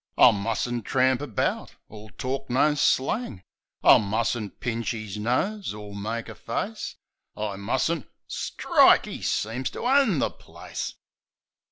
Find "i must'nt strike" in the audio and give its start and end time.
7.37-9.05